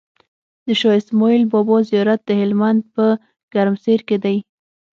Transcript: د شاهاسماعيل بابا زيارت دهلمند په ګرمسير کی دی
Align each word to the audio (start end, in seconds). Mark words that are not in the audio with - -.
د 0.65 0.67
شاهاسماعيل 0.79 1.43
بابا 1.51 1.77
زيارت 1.89 2.21
دهلمند 2.29 2.79
په 2.93 3.05
ګرمسير 3.53 3.99
کی 4.07 4.17
دی 4.23 4.37